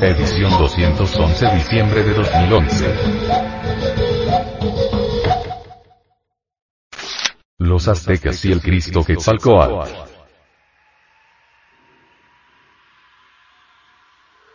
Edición 0.00 0.50
211 0.52 1.46
diciembre 1.54 2.02
de 2.02 2.14
2011. 2.14 2.94
Los 7.58 7.88
aztecas 7.88 8.44
y 8.44 8.52
el 8.52 8.60
Cristo 8.60 9.04
Quetzalcoatl. 9.04 10.08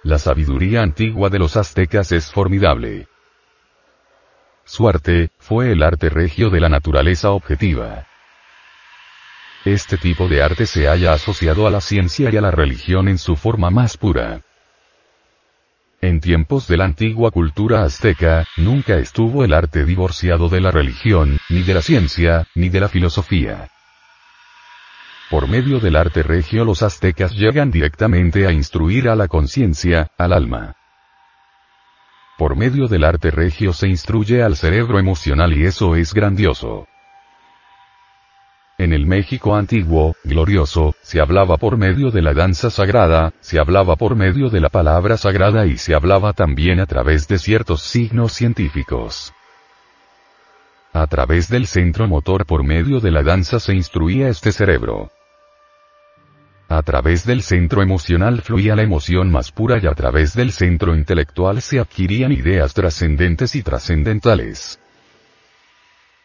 La 0.03 0.17
sabiduría 0.17 0.81
antigua 0.81 1.29
de 1.29 1.39
los 1.39 1.57
aztecas 1.57 2.11
es 2.11 2.31
formidable. 2.31 3.07
Su 4.63 4.87
arte, 4.87 5.31
fue 5.39 5.71
el 5.71 5.83
arte 5.83 6.09
regio 6.09 6.49
de 6.49 6.61
la 6.61 6.69
naturaleza 6.69 7.31
objetiva. 7.31 8.07
Este 9.65 9.97
tipo 9.97 10.27
de 10.27 10.43
arte 10.43 10.65
se 10.65 10.89
haya 10.89 11.13
asociado 11.13 11.65
a 11.67 11.71
la 11.71 11.79
ciencia 11.79 12.29
y 12.29 12.35
a 12.35 12.41
la 12.41 12.51
religión 12.51 13.07
en 13.07 13.17
su 13.17 13.37
forma 13.37 13.69
más 13.69 13.95
pura. 13.95 14.41
En 16.01 16.19
tiempos 16.19 16.67
de 16.67 16.75
la 16.75 16.83
antigua 16.83 17.31
cultura 17.31 17.83
azteca, 17.83 18.45
nunca 18.57 18.97
estuvo 18.97 19.45
el 19.45 19.53
arte 19.53 19.85
divorciado 19.85 20.49
de 20.49 20.59
la 20.59 20.71
religión, 20.71 21.39
ni 21.49 21.63
de 21.63 21.75
la 21.75 21.81
ciencia, 21.81 22.45
ni 22.55 22.67
de 22.67 22.81
la 22.81 22.89
filosofía. 22.89 23.69
Por 25.29 25.47
medio 25.47 25.79
del 25.79 25.95
arte 25.95 26.23
regio 26.23 26.65
los 26.65 26.83
aztecas 26.83 27.31
llegan 27.31 27.71
directamente 27.71 28.45
a 28.45 28.51
instruir 28.51 29.07
a 29.07 29.15
la 29.15 29.29
conciencia, 29.29 30.11
al 30.17 30.33
alma. 30.33 30.75
Por 32.37 32.57
medio 32.57 32.89
del 32.89 33.05
arte 33.05 33.31
regio 33.31 33.71
se 33.71 33.87
instruye 33.87 34.43
al 34.43 34.57
cerebro 34.57 34.99
emocional 34.99 35.53
y 35.53 35.65
eso 35.65 35.95
es 35.95 36.13
grandioso. 36.13 36.85
En 38.79 38.91
el 38.91 39.05
México 39.05 39.55
antiguo, 39.55 40.15
glorioso, 40.23 40.95
se 41.03 41.21
hablaba 41.21 41.57
por 41.57 41.77
medio 41.77 42.09
de 42.09 42.23
la 42.23 42.33
danza 42.33 42.71
sagrada, 42.71 43.31
se 43.39 43.59
hablaba 43.59 43.97
por 43.97 44.15
medio 44.15 44.49
de 44.49 44.59
la 44.59 44.69
palabra 44.69 45.15
sagrada 45.15 45.67
y 45.67 45.77
se 45.77 45.93
hablaba 45.93 46.33
también 46.33 46.79
a 46.79 46.87
través 46.87 47.27
de 47.27 47.37
ciertos 47.37 47.83
signos 47.83 48.33
científicos. 48.33 49.31
A 50.91 51.05
través 51.05 51.49
del 51.49 51.67
centro 51.67 52.07
motor 52.07 52.47
por 52.47 52.63
medio 52.63 52.99
de 52.99 53.11
la 53.11 53.21
danza 53.21 53.59
se 53.59 53.75
instruía 53.75 54.27
este 54.29 54.51
cerebro. 54.51 55.11
A 56.67 56.81
través 56.81 57.27
del 57.27 57.43
centro 57.43 57.83
emocional 57.83 58.41
fluía 58.41 58.75
la 58.75 58.81
emoción 58.81 59.31
más 59.31 59.51
pura 59.51 59.77
y 59.81 59.85
a 59.85 59.93
través 59.93 60.33
del 60.33 60.51
centro 60.51 60.95
intelectual 60.95 61.61
se 61.61 61.79
adquirían 61.79 62.31
ideas 62.31 62.73
trascendentes 62.73 63.53
y 63.53 63.61
trascendentales. 63.61 64.79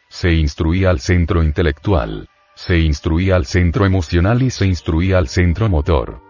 Se 0.08 0.32
instruía 0.32 0.88
al 0.88 1.00
centro 1.00 1.42
intelectual. 1.42 2.30
Se 2.58 2.76
instruía 2.76 3.36
al 3.36 3.46
centro 3.46 3.86
emocional 3.86 4.42
y 4.42 4.50
se 4.50 4.66
instruía 4.66 5.18
al 5.18 5.28
centro 5.28 5.68
motor. 5.68 6.20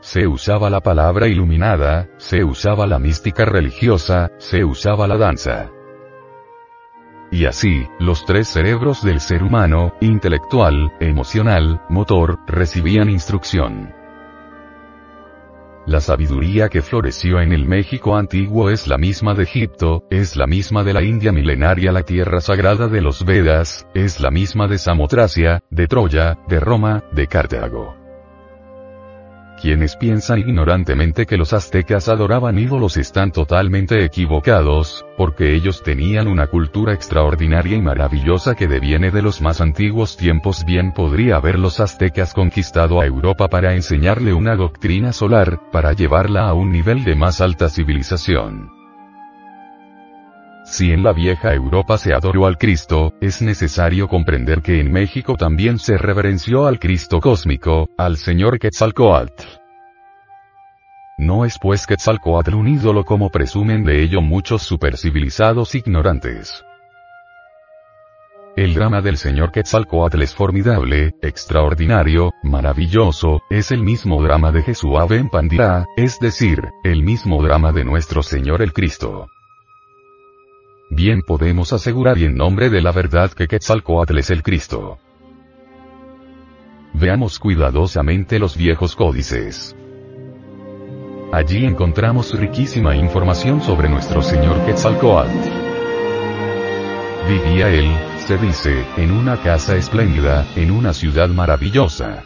Se 0.00 0.26
usaba 0.26 0.70
la 0.70 0.80
palabra 0.80 1.28
iluminada, 1.28 2.08
se 2.16 2.44
usaba 2.44 2.86
la 2.86 2.98
mística 2.98 3.44
religiosa, 3.44 4.30
se 4.38 4.64
usaba 4.64 5.06
la 5.06 5.18
danza. 5.18 5.70
Y 7.30 7.44
así, 7.44 7.86
los 7.98 8.24
tres 8.24 8.48
cerebros 8.48 9.04
del 9.04 9.20
ser 9.20 9.42
humano, 9.42 9.92
intelectual, 10.00 10.94
emocional, 10.98 11.82
motor, 11.90 12.38
recibían 12.46 13.10
instrucción. 13.10 13.99
La 15.86 16.00
sabiduría 16.00 16.68
que 16.68 16.82
floreció 16.82 17.40
en 17.40 17.52
el 17.52 17.66
México 17.66 18.16
antiguo 18.16 18.70
es 18.70 18.86
la 18.86 18.98
misma 18.98 19.34
de 19.34 19.44
Egipto, 19.44 20.04
es 20.10 20.36
la 20.36 20.46
misma 20.46 20.84
de 20.84 20.92
la 20.92 21.02
India 21.02 21.32
milenaria, 21.32 21.90
la 21.90 22.02
tierra 22.02 22.40
sagrada 22.40 22.88
de 22.88 23.00
los 23.00 23.24
Vedas, 23.24 23.86
es 23.94 24.20
la 24.20 24.30
misma 24.30 24.68
de 24.68 24.78
Samotracia, 24.78 25.62
de 25.70 25.86
Troya, 25.86 26.38
de 26.48 26.60
Roma, 26.60 27.04
de 27.12 27.26
Cartago. 27.26 27.99
Quienes 29.60 29.94
piensan 29.94 30.38
ignorantemente 30.38 31.26
que 31.26 31.36
los 31.36 31.52
aztecas 31.52 32.08
adoraban 32.08 32.58
ídolos 32.58 32.96
están 32.96 33.30
totalmente 33.30 34.02
equivocados, 34.02 35.04
porque 35.18 35.54
ellos 35.54 35.82
tenían 35.82 36.28
una 36.28 36.46
cultura 36.46 36.94
extraordinaria 36.94 37.76
y 37.76 37.82
maravillosa 37.82 38.54
que 38.54 38.66
deviene 38.66 39.10
de 39.10 39.20
los 39.20 39.42
más 39.42 39.60
antiguos 39.60 40.16
tiempos. 40.16 40.64
Bien 40.64 40.92
podría 40.92 41.36
haber 41.36 41.58
los 41.58 41.78
aztecas 41.78 42.32
conquistado 42.32 43.02
a 43.02 43.06
Europa 43.06 43.48
para 43.48 43.74
enseñarle 43.74 44.32
una 44.32 44.56
doctrina 44.56 45.12
solar, 45.12 45.60
para 45.70 45.92
llevarla 45.92 46.48
a 46.48 46.54
un 46.54 46.72
nivel 46.72 47.04
de 47.04 47.14
más 47.14 47.42
alta 47.42 47.68
civilización. 47.68 48.79
Si 50.70 50.92
en 50.92 51.02
la 51.02 51.12
vieja 51.12 51.52
Europa 51.52 51.98
se 51.98 52.14
adoró 52.14 52.46
al 52.46 52.56
Cristo, 52.56 53.12
es 53.20 53.42
necesario 53.42 54.06
comprender 54.06 54.62
que 54.62 54.78
en 54.78 54.92
México 54.92 55.34
también 55.36 55.80
se 55.80 55.98
reverenció 55.98 56.68
al 56.68 56.78
Cristo 56.78 57.20
cósmico, 57.20 57.88
al 57.98 58.16
Señor 58.16 58.60
Quetzalcoatl. 58.60 59.42
No 61.18 61.44
es 61.44 61.58
pues 61.60 61.88
Quetzalcoatl 61.88 62.54
un 62.54 62.68
ídolo 62.68 63.04
como 63.04 63.30
presumen 63.30 63.82
de 63.82 64.00
ello 64.00 64.22
muchos 64.22 64.62
supercivilizados 64.62 65.74
ignorantes. 65.74 66.64
El 68.56 68.74
drama 68.74 69.00
del 69.00 69.16
señor 69.16 69.50
Quetzalcoatl 69.50 70.22
es 70.22 70.34
formidable, 70.36 71.14
extraordinario, 71.20 72.30
maravilloso, 72.44 73.42
es 73.50 73.72
el 73.72 73.82
mismo 73.82 74.22
drama 74.22 74.52
de 74.52 74.62
Jesuave 74.62 75.16
en 75.16 75.30
Pandirá, 75.30 75.84
es 75.96 76.20
decir, 76.20 76.62
el 76.84 77.02
mismo 77.02 77.42
drama 77.42 77.72
de 77.72 77.84
nuestro 77.84 78.22
Señor 78.22 78.62
el 78.62 78.72
Cristo. 78.72 79.26
Bien 80.90 81.22
podemos 81.22 81.72
asegurar 81.72 82.18
y 82.18 82.24
en 82.24 82.34
nombre 82.34 82.68
de 82.68 82.82
la 82.82 82.90
verdad 82.90 83.30
que 83.30 83.46
Quetzalcoatl 83.46 84.18
es 84.18 84.30
el 84.30 84.42
Cristo. 84.42 84.98
Veamos 86.94 87.38
cuidadosamente 87.38 88.40
los 88.40 88.56
viejos 88.56 88.96
códices. 88.96 89.76
Allí 91.32 91.64
encontramos 91.64 92.36
riquísima 92.36 92.96
información 92.96 93.60
sobre 93.60 93.88
nuestro 93.88 94.20
Señor 94.20 94.66
Quetzalcoatl. 94.66 95.30
Vivía 97.28 97.68
él, 97.68 97.88
se 98.26 98.36
dice, 98.38 98.84
en 98.96 99.12
una 99.12 99.40
casa 99.40 99.76
espléndida, 99.76 100.44
en 100.56 100.72
una 100.72 100.92
ciudad 100.92 101.28
maravillosa. 101.28 102.24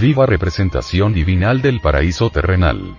Viva 0.00 0.24
representación 0.24 1.12
divinal 1.12 1.60
del 1.60 1.80
paraíso 1.80 2.30
terrenal. 2.30 2.96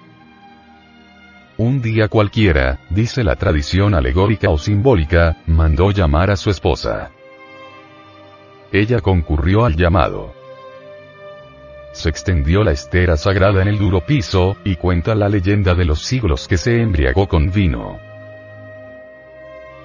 Un 1.57 1.81
día 1.81 2.07
cualquiera, 2.07 2.79
dice 2.91 3.23
la 3.23 3.35
tradición 3.35 3.95
alegórica 3.95 4.51
o 4.51 4.59
simbólica, 4.59 5.38
mandó 5.47 5.90
llamar 5.90 6.29
a 6.29 6.35
su 6.35 6.51
esposa. 6.51 7.09
Ella 8.72 9.00
concurrió 9.00 9.66
al 9.66 9.75
llamado. 9.75 10.35
Se 11.94 12.09
extendió 12.09 12.63
la 12.63 12.73
estera 12.73 13.17
sagrada 13.17 13.63
en 13.63 13.69
el 13.69 13.79
duro 13.79 14.01
piso, 14.01 14.56
y 14.63 14.75
cuenta 14.75 15.16
la 15.16 15.29
leyenda 15.29 15.73
de 15.73 15.85
los 15.85 16.03
siglos 16.03 16.47
que 16.47 16.57
se 16.57 16.79
embriagó 16.79 17.28
con 17.28 17.50
vino. 17.50 17.97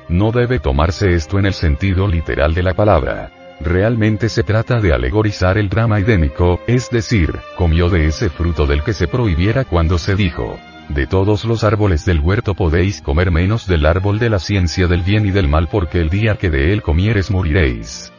No 0.09 0.31
debe 0.31 0.59
tomarse 0.59 1.15
esto 1.15 1.38
en 1.38 1.47
el 1.47 1.55
sentido 1.55 2.06
literal 2.06 2.53
de 2.53 2.65
la 2.65 2.75
palabra. 2.75 3.31
Realmente 3.61 4.28
se 4.28 4.43
trata 4.43 4.78
de 4.78 4.93
alegorizar 4.93 5.56
el 5.56 5.71
drama 5.71 6.00
idémico, 6.00 6.61
es 6.66 6.91
decir, 6.91 7.32
comió 7.56 7.88
de 7.88 8.09
ese 8.09 8.28
fruto 8.28 8.66
del 8.66 8.82
que 8.82 8.93
se 8.93 9.09
prohibiera 9.09 9.65
cuando 9.65 9.97
se 9.97 10.16
dijo, 10.16 10.59
de 10.88 11.06
todos 11.06 11.44
los 11.44 11.65
árboles 11.65 12.04
del 12.04 12.20
huerto 12.20 12.54
podéis 12.54 13.00
comer 13.00 13.31
menos 13.31 13.66
del 13.66 13.87
árbol 13.87 14.19
de 14.19 14.31
la 14.31 14.38
ciencia 14.38 14.87
del 14.87 15.03
bien 15.03 15.26
y 15.26 15.31
del 15.31 15.48
mal 15.48 15.69
porque 15.69 16.00
el 16.00 16.10
día 16.10 16.37
que 16.37 16.50
de 16.50 16.72
él 16.72 16.82
comieres 16.82 17.31
moriréis. 17.31 18.12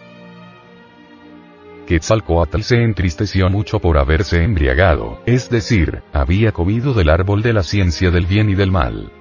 Quetzalcoatl 1.85 2.61
se 2.61 2.81
entristeció 2.81 3.49
mucho 3.49 3.79
por 3.79 3.97
haberse 3.97 4.43
embriagado, 4.43 5.21
es 5.25 5.49
decir, 5.49 6.01
había 6.13 6.51
comido 6.51 6.93
del 6.93 7.09
árbol 7.09 7.41
de 7.41 7.53
la 7.53 7.63
ciencia 7.63 8.09
del 8.09 8.25
bien 8.25 8.49
y 8.49 8.55
del 8.55 8.71
mal. 8.71 9.11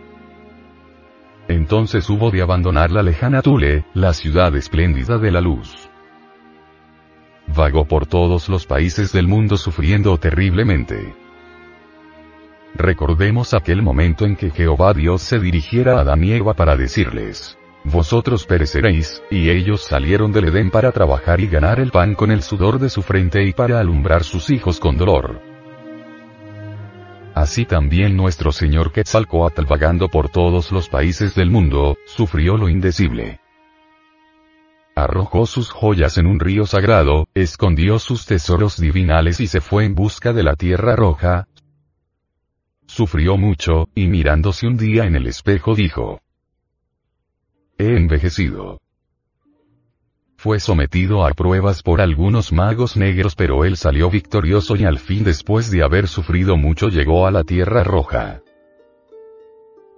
Entonces 1.49 2.09
hubo 2.09 2.31
de 2.31 2.41
abandonar 2.41 2.91
la 2.91 3.03
lejana 3.03 3.43
Tule, 3.43 3.85
la 3.95 4.15
ciudad 4.15 4.55
espléndida 4.57 5.19
de 5.19 5.33
la 5.33 5.41
luz. 5.41 5.91
Vagó 7.49 7.85
por 7.87 8.07
todos 8.07 8.49
los 8.49 8.67
países 8.67 9.13
del 9.13 9.27
mundo 9.27 9.57
sufriendo 9.57 10.17
terriblemente. 10.19 11.22
Recordemos 12.75 13.55
aquel 13.55 13.83
momento 13.83 14.25
en 14.25 14.37
que 14.37 14.51
Jehová 14.51 14.95
Dios 14.95 15.23
se 15.23 15.39
dirigiera 15.39 15.99
a 15.99 16.01
Adán 16.01 16.25
y 16.25 16.33
Eva 16.33 16.55
para 16.55 16.77
decirles, 16.77 17.59
Vosotros 17.85 18.47
pereceréis, 18.47 19.23
y 19.31 19.51
ellos 19.51 19.83
salieron 19.83 20.33
del 20.33 20.47
Edén 20.47 20.71
para 20.71 20.93
trabajar 20.93 21.41
y 21.41 21.49
ganar 21.49 21.81
el 21.81 21.91
pan 21.91 22.15
con 22.15 22.31
el 22.31 22.43
sudor 22.43 22.79
de 22.79 22.89
su 22.89 23.03
frente 23.03 23.45
y 23.45 23.53
para 23.53 23.81
alumbrar 23.81 24.23
sus 24.23 24.51
hijos 24.51 24.79
con 24.79 24.97
dolor. 24.97 25.41
Así 27.35 27.65
también 27.65 28.17
nuestro 28.17 28.53
Señor 28.53 28.93
Quetzalcoatl 28.93 29.65
vagando 29.65 30.09
por 30.09 30.29
todos 30.29 30.71
los 30.71 30.89
países 30.89 31.35
del 31.35 31.51
mundo, 31.51 31.97
sufrió 32.07 32.57
lo 32.57 32.69
indecible. 32.69 33.41
Arrojó 34.95 35.47
sus 35.47 35.71
joyas 35.71 36.19
en 36.19 36.27
un 36.27 36.39
río 36.39 36.67
sagrado, 36.67 37.27
escondió 37.35 37.99
sus 37.99 38.27
tesoros 38.27 38.77
divinales 38.77 39.41
y 39.41 39.47
se 39.47 39.63
fue 39.63 39.87
en 39.87 39.95
busca 39.95 40.35
de 40.35 40.43
la 40.43 40.55
tierra 40.55 40.95
roja, 40.95 41.49
Sufrió 42.95 43.39
mucho, 43.39 43.89
y 43.95 44.07
mirándose 44.07 44.67
un 44.67 44.77
día 44.77 45.07
en 45.07 45.17
el 45.17 45.27
espejo 45.27 45.75
dijo, 45.75 46.21
He 47.79 47.97
envejecido. 47.97 48.83
fue 50.37 50.61
sometido 50.61 51.25
a 51.25 51.31
pruebas 51.31 51.83
por 51.83 52.03
algunos 52.03 52.53
magos 52.53 52.99
negros 52.99 53.35
pero 53.35 53.65
él 53.65 53.79
salió 53.79 54.11
victorioso 54.11 54.77
y 54.77 54.85
al 54.85 54.99
fin 54.99 55.25
después 55.25 55.71
de 55.71 55.83
haber 55.83 56.07
sufrido 56.07 56.59
mucho 56.59 56.91
llegó 56.91 57.27
a 57.27 57.31
la 57.31 57.45
Tierra 57.45 57.83
Roja. 57.83 58.43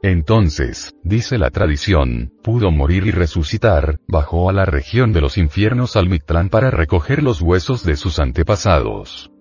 Entonces, 0.01 0.95
dice 1.03 1.37
la 1.37 1.51
tradición, 1.51 2.33
pudo 2.45 2.71
morir 2.71 3.09
y 3.09 3.11
resucitar, 3.11 3.99
bajó 4.07 4.51
a 4.51 4.53
la 4.53 4.67
región 4.67 5.13
de 5.13 5.21
los 5.21 5.37
infiernos 5.37 5.97
al 5.97 6.09
Mictlán 6.09 6.49
para 6.49 6.71
recoger 6.71 7.25
los 7.25 7.41
huesos 7.41 7.83
de 7.83 7.97
sus 7.97 8.21
antepasados. 8.21 9.34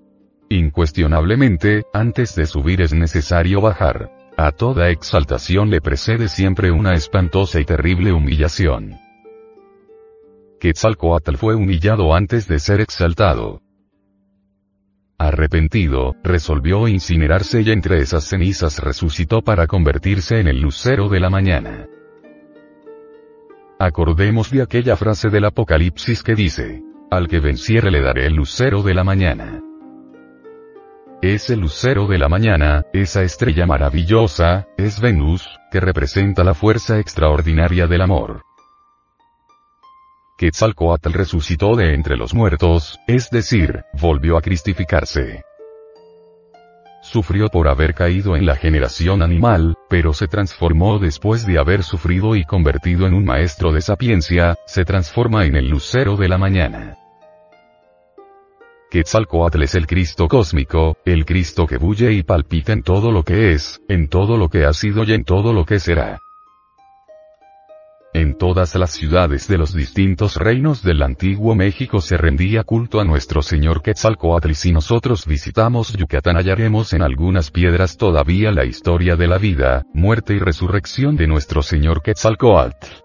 Incuestionablemente, 0.53 1.81
antes 1.93 2.35
de 2.35 2.45
subir 2.45 2.83
es 2.83 2.93
necesario 2.93 3.59
bajar. 3.59 4.11
A 4.37 4.51
toda 4.51 4.91
exaltación 4.91 5.71
le 5.71 5.81
precede 5.81 6.27
siempre 6.27 6.69
una 6.69 6.93
espantosa 6.93 7.59
y 7.59 7.65
terrible 7.65 8.13
humillación. 8.13 8.99
Quetzalcoatl 10.59 11.37
fue 11.37 11.55
humillado 11.55 12.13
antes 12.13 12.47
de 12.47 12.59
ser 12.59 12.81
exaltado. 12.81 13.63
Arrepentido, 15.17 16.13
resolvió 16.23 16.87
incinerarse 16.87 17.61
y 17.61 17.71
entre 17.71 17.97
esas 17.97 18.25
cenizas 18.25 18.77
resucitó 18.77 19.41
para 19.41 19.65
convertirse 19.65 20.39
en 20.39 20.47
el 20.47 20.61
lucero 20.61 21.09
de 21.09 21.19
la 21.19 21.31
mañana. 21.31 21.87
Acordemos 23.79 24.51
de 24.51 24.61
aquella 24.61 24.97
frase 24.97 25.31
del 25.31 25.45
Apocalipsis 25.45 26.21
que 26.21 26.35
dice, 26.35 26.83
al 27.09 27.27
que 27.27 27.39
venciere 27.39 27.89
le 27.89 28.01
daré 28.01 28.27
el 28.27 28.35
lucero 28.35 28.83
de 28.83 28.93
la 28.93 29.03
mañana. 29.03 29.63
Ese 31.23 31.55
lucero 31.55 32.05
de 32.05 32.17
la 32.17 32.27
mañana, 32.27 32.85
esa 32.91 33.21
estrella 33.21 33.65
maravillosa, 33.65 34.67
es 34.75 34.99
Venus, 34.99 35.47
que 35.71 35.79
representa 35.79 36.43
la 36.43 36.53
fuerza 36.53 36.99
extraordinaria 36.99 37.87
del 37.87 38.01
amor. 38.01 38.41
Quetzalcoatl 40.37 41.13
resucitó 41.13 41.77
de 41.77 41.93
entre 41.93 42.17
los 42.17 42.33
muertos, 42.33 42.99
es 43.07 43.29
decir, 43.29 43.85
volvió 43.93 44.35
a 44.35 44.41
cristificarse. 44.41 45.45
Sufrió 47.01 47.47
por 47.47 47.69
haber 47.69 47.93
caído 47.93 48.35
en 48.35 48.45
la 48.45 48.57
generación 48.57 49.21
animal, 49.21 49.75
pero 49.87 50.11
se 50.11 50.27
transformó 50.27 50.99
después 50.99 51.45
de 51.45 51.57
haber 51.57 51.83
sufrido 51.83 52.35
y 52.35 52.43
convertido 52.43 53.07
en 53.07 53.13
un 53.13 53.23
maestro 53.23 53.71
de 53.71 53.79
sapiencia, 53.79 54.55
se 54.65 54.83
transforma 54.83 55.45
en 55.45 55.55
el 55.55 55.69
lucero 55.69 56.17
de 56.17 56.27
la 56.27 56.37
mañana. 56.37 56.97
Quetzalcoatl 58.93 59.63
es 59.63 59.73
el 59.73 59.87
Cristo 59.87 60.27
cósmico, 60.27 60.97
el 61.03 61.25
Cristo 61.25 61.65
que 61.65 61.77
bulle 61.77 62.13
y 62.13 62.21
palpita 62.21 62.73
en 62.73 62.83
todo 62.83 63.11
lo 63.11 63.23
que 63.23 63.53
es, 63.53 63.81
en 63.89 64.07
todo 64.07 64.37
lo 64.37 64.49
que 64.49 64.65
ha 64.65 64.73
sido 64.73 65.03
y 65.03 65.13
en 65.13 65.23
todo 65.23 65.51
lo 65.51 65.65
que 65.65 65.79
será. 65.79 66.21
En 68.13 68.37
todas 68.37 68.75
las 68.75 68.91
ciudades 68.91 69.47
de 69.47 69.57
los 69.57 69.73
distintos 69.73 70.35
reinos 70.35 70.83
del 70.83 71.01
antiguo 71.01 71.55
México 71.55 72.01
se 72.01 72.17
rendía 72.17 72.63
culto 72.63 72.99
a 72.99 73.03
nuestro 73.03 73.41
Señor 73.41 73.81
Quetzalcoatl 73.81 74.51
y 74.51 74.53
si 74.53 74.71
nosotros 74.71 75.25
visitamos 75.25 75.91
Yucatán 75.93 76.35
hallaremos 76.35 76.93
en 76.93 77.01
algunas 77.01 77.49
piedras 77.49 77.97
todavía 77.97 78.51
la 78.51 78.63
historia 78.63 79.15
de 79.15 79.25
la 79.25 79.39
vida, 79.39 79.87
muerte 79.95 80.35
y 80.35 80.37
resurrección 80.37 81.17
de 81.17 81.25
nuestro 81.25 81.63
Señor 81.63 82.03
Quetzalcoatl. 82.03 83.03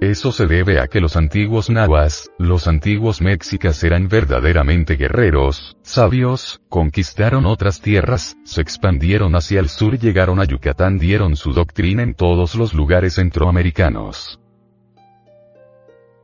Eso 0.00 0.30
se 0.30 0.46
debe 0.46 0.78
a 0.80 0.86
que 0.86 1.00
los 1.00 1.16
antiguos 1.16 1.70
nahuas, 1.70 2.30
los 2.38 2.68
antiguos 2.68 3.20
mexicas 3.20 3.82
eran 3.82 4.08
verdaderamente 4.08 4.94
guerreros, 4.94 5.76
sabios, 5.82 6.60
conquistaron 6.68 7.46
otras 7.46 7.80
tierras, 7.80 8.36
se 8.44 8.60
expandieron 8.60 9.34
hacia 9.34 9.58
el 9.58 9.68
sur 9.68 9.98
llegaron 9.98 10.38
a 10.38 10.44
Yucatán 10.44 10.98
dieron 10.98 11.34
su 11.34 11.52
doctrina 11.52 12.04
en 12.04 12.14
todos 12.14 12.54
los 12.54 12.74
lugares 12.74 13.14
centroamericanos. 13.14 14.38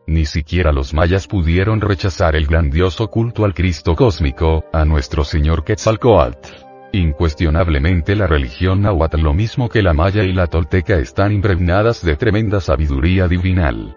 Ni 0.06 0.24
siquiera 0.24 0.70
los 0.70 0.94
mayas 0.94 1.26
pudieron 1.26 1.80
rechazar 1.80 2.36
el 2.36 2.46
grandioso 2.46 3.08
culto 3.08 3.44
al 3.44 3.54
Cristo 3.54 3.96
cósmico, 3.96 4.66
a 4.72 4.84
nuestro 4.84 5.24
Señor 5.24 5.64
Quetzalcoatl. 5.64 6.73
Incuestionablemente 6.94 8.14
la 8.14 8.28
religión 8.28 8.82
náhuatl 8.82 9.20
lo 9.20 9.34
mismo 9.34 9.68
que 9.68 9.82
la 9.82 9.92
maya 9.92 10.22
y 10.22 10.32
la 10.32 10.46
tolteca 10.46 10.94
están 10.94 11.32
impregnadas 11.32 12.04
de 12.04 12.14
tremenda 12.14 12.60
sabiduría 12.60 13.26
divinal. 13.26 13.96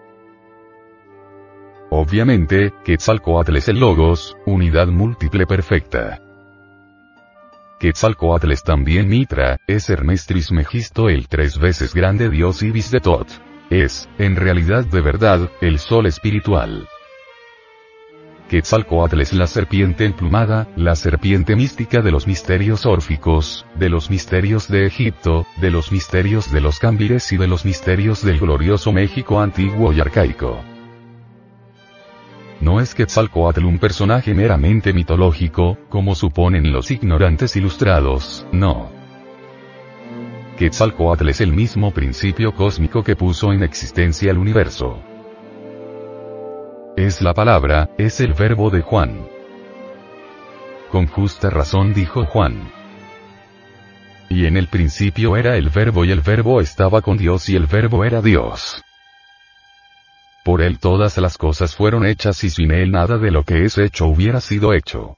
Obviamente, 1.90 2.72
Quetzalcoatl 2.84 3.54
es 3.54 3.68
el 3.68 3.78
Logos, 3.78 4.36
unidad 4.46 4.88
múltiple 4.88 5.46
perfecta. 5.46 6.20
Quetzalcoatl 7.78 8.50
es 8.50 8.64
también 8.64 9.08
Mitra, 9.08 9.58
es 9.68 9.88
Hermes 9.88 10.26
Trismegisto 10.26 11.08
el 11.08 11.28
tres 11.28 11.56
veces 11.56 11.94
grande 11.94 12.28
dios 12.28 12.64
Ibis 12.64 12.90
de 12.90 12.98
Tot. 12.98 13.28
Es, 13.70 14.08
en 14.18 14.34
realidad 14.34 14.84
de 14.86 15.00
verdad, 15.02 15.48
el 15.60 15.78
sol 15.78 16.06
espiritual. 16.06 16.88
Quetzalcoatl 18.48 19.20
es 19.20 19.34
la 19.34 19.46
serpiente 19.46 20.06
emplumada, 20.06 20.68
la 20.74 20.96
serpiente 20.96 21.54
mística 21.54 22.00
de 22.00 22.10
los 22.10 22.26
misterios 22.26 22.86
órficos, 22.86 23.66
de 23.74 23.90
los 23.90 24.08
misterios 24.08 24.68
de 24.68 24.86
Egipto, 24.86 25.46
de 25.60 25.70
los 25.70 25.92
misterios 25.92 26.50
de 26.50 26.62
los 26.62 26.78
cámbires 26.78 27.30
y 27.30 27.36
de 27.36 27.46
los 27.46 27.66
misterios 27.66 28.24
del 28.24 28.38
glorioso 28.38 28.90
México 28.90 29.38
antiguo 29.42 29.92
y 29.92 30.00
arcaico. 30.00 30.64
No 32.62 32.80
es 32.80 32.94
Quetzalcoatl 32.94 33.66
un 33.66 33.78
personaje 33.78 34.32
meramente 34.32 34.94
mitológico, 34.94 35.76
como 35.90 36.14
suponen 36.14 36.72
los 36.72 36.90
ignorantes 36.90 37.54
ilustrados, 37.54 38.46
no. 38.50 38.90
Quetzalcoatl 40.56 41.28
es 41.28 41.42
el 41.42 41.52
mismo 41.52 41.90
principio 41.90 42.54
cósmico 42.54 43.04
que 43.04 43.14
puso 43.14 43.52
en 43.52 43.62
existencia 43.62 44.30
el 44.30 44.38
universo. 44.38 45.02
Es 46.98 47.22
la 47.22 47.32
palabra, 47.32 47.90
es 47.96 48.18
el 48.18 48.34
verbo 48.34 48.70
de 48.70 48.80
Juan. 48.80 49.24
Con 50.90 51.06
justa 51.06 51.48
razón 51.48 51.94
dijo 51.94 52.24
Juan. 52.24 52.72
Y 54.28 54.46
en 54.46 54.56
el 54.56 54.66
principio 54.66 55.36
era 55.36 55.56
el 55.56 55.68
verbo 55.68 56.04
y 56.04 56.10
el 56.10 56.22
verbo 56.22 56.60
estaba 56.60 57.00
con 57.00 57.16
Dios 57.16 57.48
y 57.50 57.54
el 57.54 57.66
verbo 57.66 58.04
era 58.04 58.20
Dios. 58.20 58.82
Por 60.44 60.60
él 60.60 60.80
todas 60.80 61.16
las 61.18 61.38
cosas 61.38 61.76
fueron 61.76 62.04
hechas 62.04 62.42
y 62.42 62.50
sin 62.50 62.72
él 62.72 62.90
nada 62.90 63.16
de 63.16 63.30
lo 63.30 63.44
que 63.44 63.64
es 63.64 63.78
hecho 63.78 64.06
hubiera 64.06 64.40
sido 64.40 64.72
hecho. 64.72 65.17